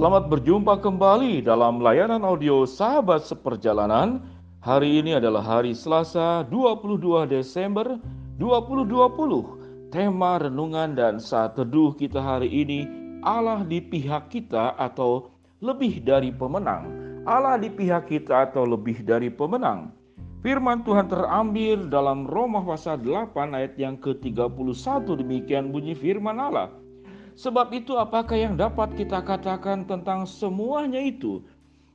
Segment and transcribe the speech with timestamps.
[0.00, 4.24] Selamat berjumpa kembali dalam layanan audio Sahabat Seperjalanan.
[4.64, 8.00] Hari ini adalah hari Selasa 22 Desember
[8.40, 9.92] 2020.
[9.92, 12.88] Tema renungan dan saat teduh kita hari ini
[13.20, 16.88] Allah di pihak kita atau lebih dari pemenang.
[17.28, 19.92] Allah di pihak kita atau lebih dari pemenang.
[20.40, 24.48] Firman Tuhan terambil dalam Roma pasal 8 ayat yang ke-31
[25.20, 26.79] demikian bunyi firman Allah.
[27.40, 31.40] Sebab itu apakah yang dapat kita katakan tentang semuanya itu?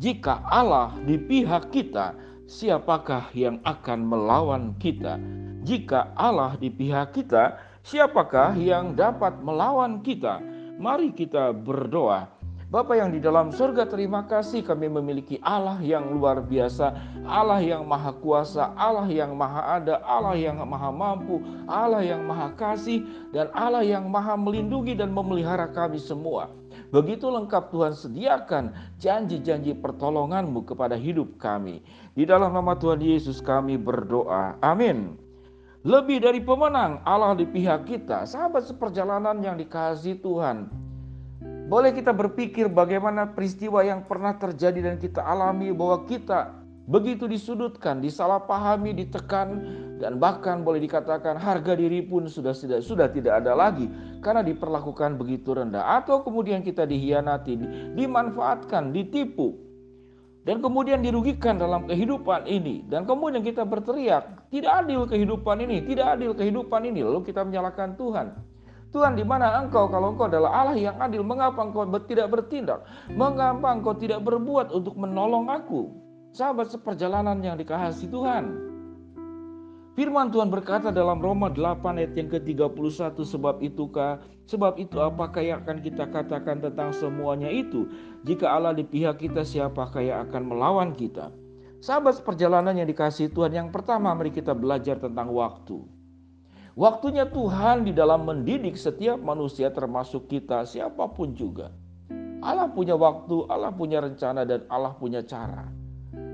[0.00, 2.16] Jika Allah di pihak kita,
[2.48, 5.20] siapakah yang akan melawan kita?
[5.60, 10.40] Jika Allah di pihak kita, siapakah yang dapat melawan kita?
[10.80, 12.32] Mari kita berdoa.
[12.66, 17.86] Bapa yang di dalam surga terima kasih kami memiliki Allah yang luar biasa, Allah yang
[17.86, 23.54] maha kuasa, Allah yang maha ada, Allah yang maha mampu, Allah yang maha kasih, dan
[23.54, 26.50] Allah yang maha melindungi dan memelihara kami semua.
[26.90, 31.86] Begitu lengkap Tuhan sediakan janji-janji pertolonganmu kepada hidup kami.
[32.18, 34.58] Di dalam nama Tuhan Yesus kami berdoa.
[34.58, 35.14] Amin.
[35.86, 40.85] Lebih dari pemenang Allah di pihak kita, sahabat seperjalanan yang dikasih Tuhan.
[41.66, 46.54] Boleh kita berpikir bagaimana peristiwa yang pernah terjadi dan kita alami bahwa kita
[46.86, 49.66] begitu disudutkan, disalahpahami, ditekan
[49.98, 53.90] dan bahkan boleh dikatakan harga diri pun sudah sudah sudah tidak ada lagi
[54.22, 55.98] karena diperlakukan begitu rendah.
[55.98, 57.58] Atau kemudian kita dihianati,
[57.98, 59.58] dimanfaatkan, ditipu
[60.46, 62.86] dan kemudian dirugikan dalam kehidupan ini.
[62.86, 67.02] Dan kemudian kita berteriak tidak adil kehidupan ini, tidak adil kehidupan ini.
[67.02, 68.54] Lalu kita menyalahkan Tuhan.
[68.96, 69.92] Tuhan di mana engkau?
[69.92, 72.80] Kalau engkau adalah Allah yang adil mengapa engkau tidak bertindak?
[73.12, 75.92] Mengapa engkau tidak berbuat untuk menolong aku?
[76.32, 78.44] Sahabat seperjalanan yang dikasihi Tuhan.
[80.00, 85.60] Firman Tuhan berkata dalam Roma 8 ayat yang ke-31 sebab itukah sebab itu apakah yang
[85.64, 87.88] akan kita katakan tentang semuanya itu?
[88.24, 91.32] Jika Allah di pihak kita siapakah yang akan melawan kita?
[91.84, 95.95] Sahabat seperjalanan yang dikasih Tuhan yang pertama mari kita belajar tentang waktu
[96.76, 101.72] Waktunya Tuhan di dalam mendidik setiap manusia termasuk kita siapa pun juga.
[102.44, 105.72] Allah punya waktu, Allah punya rencana dan Allah punya cara.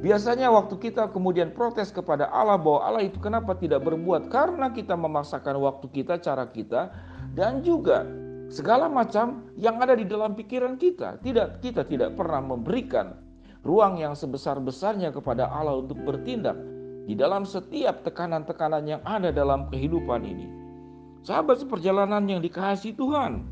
[0.00, 4.96] Biasanya waktu kita kemudian protes kepada Allah bahwa Allah itu kenapa tidak berbuat karena kita
[4.96, 6.88] memaksakan waktu kita, cara kita
[7.36, 8.08] dan juga
[8.48, 11.20] segala macam yang ada di dalam pikiran kita.
[11.20, 13.12] Tidak kita tidak pernah memberikan
[13.60, 16.56] ruang yang sebesar-besarnya kepada Allah untuk bertindak
[17.10, 20.46] di dalam setiap tekanan-tekanan yang ada dalam kehidupan ini.
[21.26, 23.42] Sahabat seperjalanan yang dikasih Tuhan,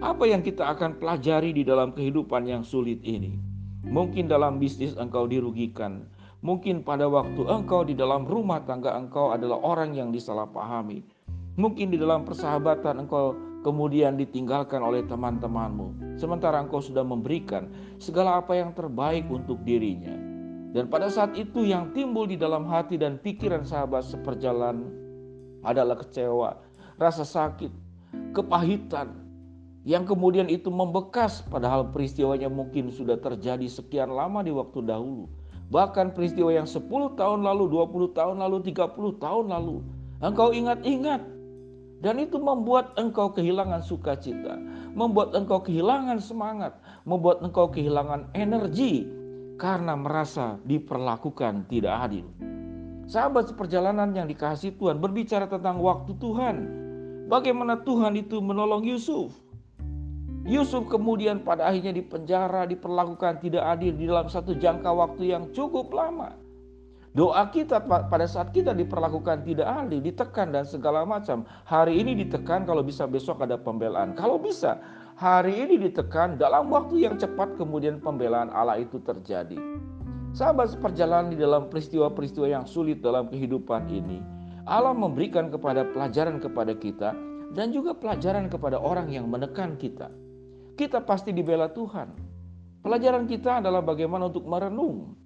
[0.00, 3.36] apa yang kita akan pelajari di dalam kehidupan yang sulit ini?
[3.84, 6.08] Mungkin dalam bisnis engkau dirugikan,
[6.40, 11.04] mungkin pada waktu engkau di dalam rumah tangga engkau adalah orang yang disalahpahami.
[11.60, 13.36] Mungkin di dalam persahabatan engkau
[13.68, 17.68] kemudian ditinggalkan oleh teman-temanmu, sementara engkau sudah memberikan
[18.00, 20.27] segala apa yang terbaik untuk dirinya.
[20.76, 24.84] Dan pada saat itu yang timbul di dalam hati dan pikiran sahabat seperjalan
[25.64, 26.60] adalah kecewa,
[27.00, 27.72] rasa sakit,
[28.36, 29.16] kepahitan,
[29.88, 35.24] yang kemudian itu membekas padahal peristiwanya mungkin sudah terjadi sekian lama di waktu dahulu.
[35.68, 39.84] Bahkan peristiwa yang 10 tahun lalu, 20 tahun lalu, 30 tahun lalu.
[40.20, 41.20] Engkau ingat-ingat.
[41.98, 44.56] Dan itu membuat engkau kehilangan sukacita.
[44.96, 46.76] Membuat engkau kehilangan semangat.
[47.04, 49.04] Membuat engkau kehilangan energi
[49.58, 52.26] karena merasa diperlakukan tidak adil.
[53.10, 56.56] Sahabat seperjalanan yang dikasih Tuhan berbicara tentang waktu Tuhan.
[57.26, 59.34] Bagaimana Tuhan itu menolong Yusuf.
[60.48, 65.92] Yusuf kemudian pada akhirnya dipenjara, diperlakukan tidak adil di dalam satu jangka waktu yang cukup
[65.92, 66.32] lama.
[67.12, 71.42] Doa kita pada saat kita diperlakukan tidak adil, ditekan dan segala macam.
[71.66, 74.14] Hari ini ditekan, kalau bisa besok ada pembelaan.
[74.14, 74.78] Kalau bisa,
[75.18, 79.58] hari ini ditekan dalam waktu yang cepat kemudian pembelaan Allah itu terjadi.
[80.30, 84.22] Sahabat seperjalanan di dalam peristiwa-peristiwa yang sulit dalam kehidupan ini,
[84.62, 87.10] Allah memberikan kepada pelajaran kepada kita
[87.50, 90.06] dan juga pelajaran kepada orang yang menekan kita.
[90.78, 92.14] Kita pasti dibela Tuhan.
[92.86, 95.18] Pelajaran kita adalah bagaimana untuk merenung.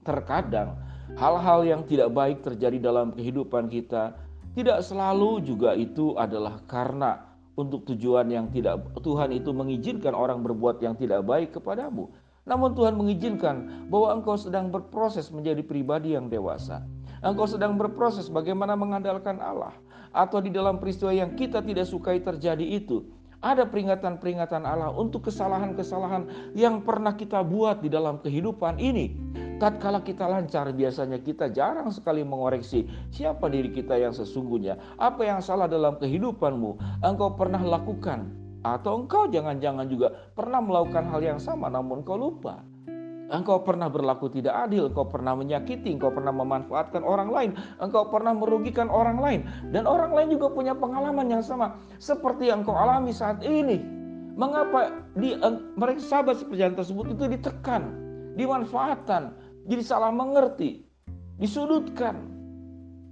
[0.00, 0.80] Terkadang
[1.20, 4.16] hal-hal yang tidak baik terjadi dalam kehidupan kita
[4.56, 10.80] tidak selalu juga itu adalah karena untuk tujuan yang tidak Tuhan itu mengizinkan orang berbuat
[10.84, 12.12] yang tidak baik kepadamu.
[12.46, 16.86] Namun Tuhan mengizinkan bahwa engkau sedang berproses menjadi pribadi yang dewasa.
[17.24, 19.74] Engkau sedang berproses bagaimana mengandalkan Allah
[20.14, 23.02] atau di dalam peristiwa yang kita tidak sukai terjadi itu
[23.42, 29.16] ada peringatan-peringatan Allah untuk kesalahan-kesalahan yang pernah kita buat di dalam kehidupan ini.
[29.56, 34.76] Tatkala kita lancar, biasanya kita jarang sekali mengoreksi siapa diri kita yang sesungguhnya.
[35.00, 38.28] Apa yang salah dalam kehidupanmu, engkau pernah lakukan.
[38.60, 42.60] Atau engkau jangan-jangan juga pernah melakukan hal yang sama namun engkau lupa.
[43.26, 47.50] Engkau pernah berlaku tidak adil, engkau pernah menyakiti, engkau pernah memanfaatkan orang lain,
[47.82, 49.40] engkau pernah merugikan orang lain,
[49.74, 53.82] dan orang lain juga punya pengalaman yang sama seperti yang engkau alami saat ini.
[54.36, 55.32] Mengapa di,
[55.74, 57.82] mereka sahabat seperjalanan tersebut itu ditekan,
[58.38, 59.32] dimanfaatkan,
[59.66, 60.86] jadi salah mengerti,
[61.42, 62.34] disudutkan.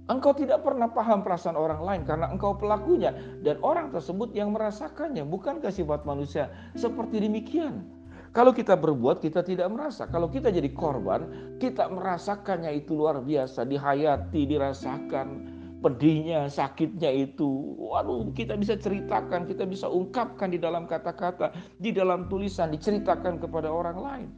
[0.05, 3.09] Engkau tidak pernah paham perasaan orang lain karena engkau pelakunya
[3.41, 5.25] dan orang tersebut yang merasakannya.
[5.25, 7.89] Bukankah sifat manusia seperti demikian?
[8.29, 10.05] Kalau kita berbuat, kita tidak merasa.
[10.05, 11.25] Kalau kita jadi korban,
[11.57, 15.27] kita merasakannya itu luar biasa, dihayati, dirasakan
[15.85, 17.77] pedihnya, sakitnya itu.
[17.77, 23.69] Waduh, kita bisa ceritakan, kita bisa ungkapkan di dalam kata-kata, di dalam tulisan, diceritakan kepada
[23.69, 24.29] orang lain.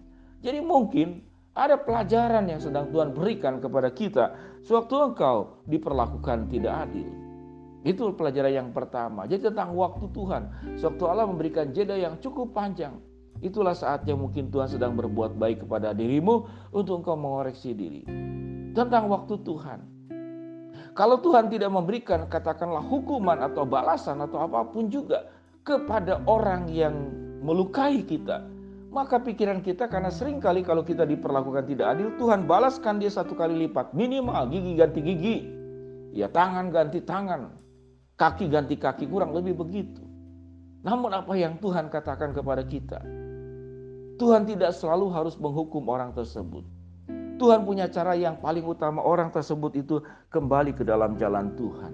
[0.43, 1.25] Jadi mungkin
[1.57, 7.09] ada pelajaran yang sedang Tuhan berikan kepada kita sewaktu engkau diperlakukan tidak adil.
[7.81, 9.25] Itu pelajaran yang pertama.
[9.25, 10.44] Jadi tentang waktu Tuhan.
[10.77, 13.00] Sewaktu Allah memberikan jeda yang cukup panjang
[13.38, 18.01] Itulah saatnya mungkin Tuhan sedang berbuat baik kepada dirimu untuk engkau mengoreksi diri.
[18.74, 19.80] Tentang waktu Tuhan.
[20.98, 25.30] Kalau Tuhan tidak memberikan katakanlah hukuman atau balasan atau apa pun juga
[25.62, 27.13] kepada orang yang
[27.45, 28.42] melukai kita,
[28.87, 33.35] maka pikiran kita karena sering kali kalau kita diperlakukan tidak adil, Tuhan balaskan dia satu
[33.35, 33.91] kali lipat.
[33.91, 35.37] Minimal gigi ganti gigi.
[36.15, 37.51] Ya tangan ganti tangan.
[38.17, 40.01] Kaki ganti kaki kurang lebih begitu.
[40.87, 43.03] Namun apa yang Tuhan katakan kepada kita?
[44.17, 46.65] Tuhan tidak selalu harus menghukum orang tersebut.
[47.37, 50.01] Tuhan punya cara yang paling utama orang tersebut itu
[50.33, 51.93] kembali ke dalam jalan Tuhan.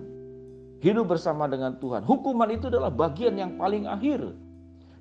[0.80, 2.08] Hidup bersama dengan Tuhan.
[2.08, 4.24] Hukuman itu adalah bagian yang paling akhir.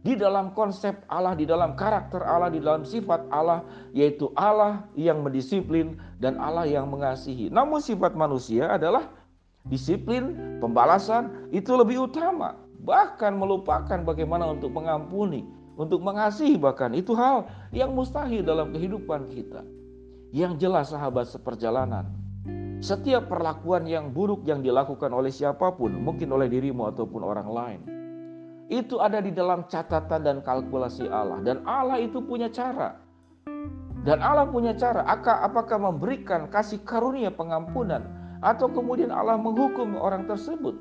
[0.03, 3.63] Di dalam konsep Allah, di dalam karakter Allah, di dalam sifat Allah,
[3.95, 7.55] yaitu Allah yang mendisiplin dan Allah yang mengasihi.
[7.55, 9.07] Namun sifat manusia adalah
[9.63, 12.59] disiplin, pembalasan itu lebih utama.
[12.83, 15.47] Bahkan melupakan bagaimana untuk mengampuni,
[15.79, 19.63] untuk mengasihi bahkan itu hal yang mustahil dalam kehidupan kita.
[20.35, 22.11] Yang jelas sahabat seperjalanan,
[22.83, 27.81] setiap perlakuan yang buruk yang dilakukan oleh siapa pun, mungkin oleh dirimu ataupun orang lain,
[28.71, 31.43] itu ada di dalam catatan dan kalkulasi Allah.
[31.43, 32.99] Dan Allah itu punya cara.
[34.03, 38.03] Dan Allah punya cara, apakah memberikan kasih karunia pengampunan?
[38.43, 40.75] Atau kemudian Allah menghukum orang tersebut.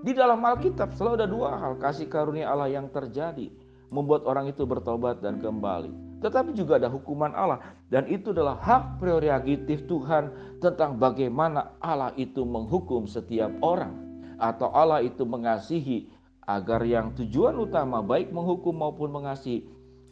[0.00, 1.76] Di dalam Alkitab selalu ada dua hal.
[1.76, 3.52] Kasih karunia Allah yang terjadi.
[3.92, 6.22] Membuat orang itu bertobat dan kembali.
[6.24, 7.60] Tetapi juga ada hukuman Allah.
[7.92, 10.32] Dan itu adalah hak prerogatif Tuhan
[10.64, 13.92] tentang bagaimana Allah itu menghukum setiap orang.
[14.40, 16.08] Atau Allah itu mengasihi
[16.46, 19.66] agar yang tujuan utama baik menghukum maupun mengasihi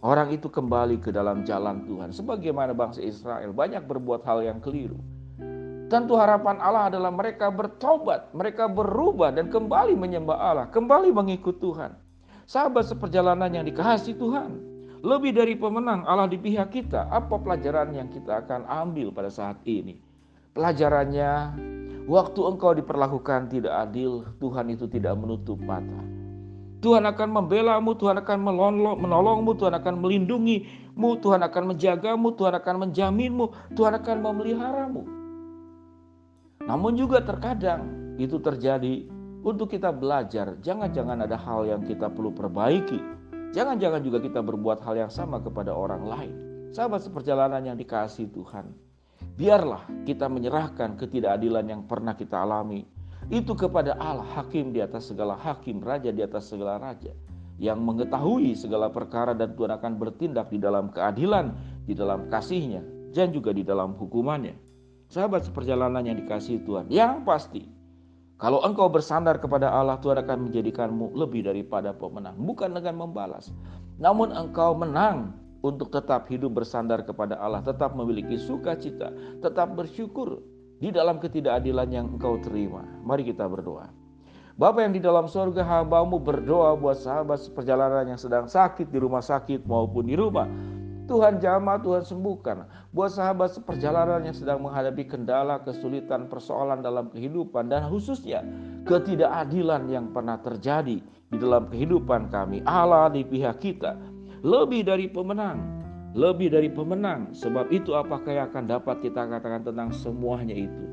[0.05, 2.11] orang itu kembali ke dalam jalan Tuhan.
[2.13, 5.01] Sebagaimana bangsa Israel banyak berbuat hal yang keliru.
[5.89, 11.95] Tentu harapan Allah adalah mereka bertobat, mereka berubah dan kembali menyembah Allah, kembali mengikut Tuhan.
[12.45, 14.75] Sahabat seperjalanan yang dikasih Tuhan.
[15.05, 17.13] Lebih dari pemenang Allah di pihak kita.
[17.13, 20.01] Apa pelajaran yang kita akan ambil pada saat ini?
[20.57, 21.33] Pelajarannya,
[22.09, 26.24] waktu engkau diperlakukan tidak adil, Tuhan itu tidak menutup mata.
[26.85, 28.39] Tuhan akan membelamu, Tuhan akan
[29.01, 35.03] menolongmu, Tuhan akan melindungimu, Tuhan akan menjagamu, Tuhan akan menjaminmu, Tuhan akan memeliharamu.
[36.69, 37.89] Namun juga terkadang
[38.21, 39.09] itu terjadi
[39.41, 40.61] untuk kita belajar.
[40.61, 43.01] Jangan-jangan ada hal yang kita perlu perbaiki.
[43.57, 46.35] Jangan-jangan juga kita berbuat hal yang sama kepada orang lain.
[46.69, 48.69] Sahabat seperjalanan yang dikasih Tuhan.
[49.41, 52.85] Biarlah kita menyerahkan ketidakadilan yang pernah kita alami.
[53.33, 57.13] Itu kepada Allah, hakim di atas segala hakim, raja di atas segala raja.
[57.57, 61.55] Yang mengetahui segala perkara dan Tuhan akan bertindak di dalam keadilan,
[61.87, 62.83] di dalam kasihnya,
[63.15, 64.59] dan juga di dalam hukumannya.
[65.09, 67.75] Sahabat seperjalanan yang dikasih Tuhan, yang pasti
[68.35, 72.35] kalau engkau bersandar kepada Allah, Tuhan akan menjadikanmu lebih daripada pemenang.
[72.35, 73.55] Bukan dengan membalas.
[74.03, 77.63] Namun engkau menang untuk tetap hidup bersandar kepada Allah.
[77.63, 79.15] Tetap memiliki sukacita.
[79.39, 80.43] Tetap bersyukur
[80.79, 82.87] di dalam ketidakadilan yang engkau terima.
[83.03, 83.91] Mari kita berdoa.
[84.55, 89.19] Bapak yang di dalam surga hambamu berdoa buat sahabat seperjalanan yang sedang sakit di rumah
[89.19, 90.47] sakit maupun di rumah.
[91.05, 92.65] Tuhan jamah, Tuhan sembuhkan.
[92.95, 98.47] Buat sahabat seperjalanan yang sedang menghadapi kendala, kesulitan, persoalan dalam kehidupan dan khususnya
[98.87, 102.63] ketidakadilan yang pernah terjadi di dalam kehidupan kami.
[102.65, 103.99] Allah di pihak kita
[104.47, 105.74] lebih dari pemenang,
[106.15, 107.35] lebih dari pemenang.
[107.35, 110.85] Sebab itu apakah yang akan dapat kita katakan tentang semuanya itu?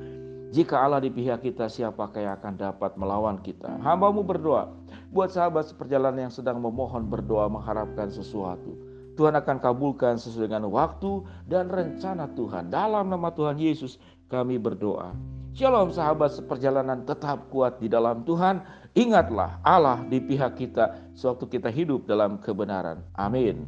[0.52, 3.72] Jika Allah di pihak kita, siapakah yang akan dapat melawan kita?
[3.80, 4.68] Hambamu berdoa
[5.16, 8.76] buat sahabat seperjalanan yang sedang memohon berdoa mengharapkan sesuatu.
[9.16, 12.68] Tuhan akan kabulkan sesuai dengan waktu dan rencana Tuhan.
[12.68, 13.96] Dalam nama Tuhan Yesus
[14.28, 15.16] kami berdoa.
[15.52, 18.64] Shalom sahabat seperjalanan tetap kuat di dalam Tuhan.
[18.96, 23.04] Ingatlah Allah di pihak kita sewaktu kita hidup dalam kebenaran.
[23.16, 23.68] Amin.